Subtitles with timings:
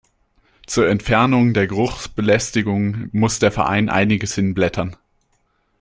[0.65, 4.97] Zur Entfernung der Geruchsbelästigung muss der Verein einiges hinblättern.